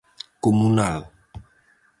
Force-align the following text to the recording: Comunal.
Comunal. 0.43 0.97